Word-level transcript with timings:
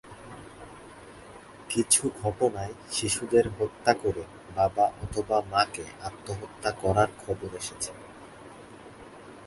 কিছু 1.69 2.03
ঘটনায় 2.21 2.73
শিশুদের 2.91 3.45
হত্যা 3.59 3.93
করে 3.93 4.23
বাবা 4.55 4.85
অথবা 5.03 5.37
মাকে 5.51 5.85
আত্মহত্যা 6.01 6.71
করার 6.81 7.09
খবর 7.25 7.49
এসেছে। 7.55 7.91